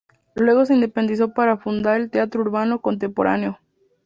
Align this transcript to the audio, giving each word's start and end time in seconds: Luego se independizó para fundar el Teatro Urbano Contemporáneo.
Luego 0.33 0.65
se 0.65 0.73
independizó 0.73 1.31
para 1.31 1.57
fundar 1.57 2.01
el 2.01 2.09
Teatro 2.09 2.41
Urbano 2.41 2.81
Contemporáneo. 2.81 3.59